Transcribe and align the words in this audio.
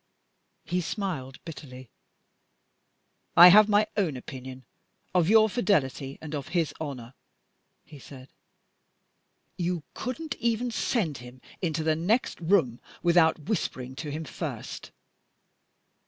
He 0.65 0.81
smiled 0.81 1.37
bitterly. 1.45 1.91
"I 3.37 3.49
have 3.49 3.69
my 3.69 3.85
own 3.95 4.17
opinion 4.17 4.65
of 5.13 5.29
your 5.29 5.47
fidelity 5.47 6.17
and 6.21 6.33
of 6.33 6.47
his 6.57 6.73
honor," 6.81 7.13
he 7.85 7.99
said. 7.99 8.29
"You 9.57 9.83
couldn't 9.93 10.33
even 10.39 10.71
send 10.71 11.19
him 11.19 11.39
into 11.61 11.83
the 11.83 11.95
next 11.95 12.41
room 12.41 12.79
without 13.03 13.41
whispering 13.41 13.95
to 13.97 14.09
him 14.09 14.23
first. 14.25 14.89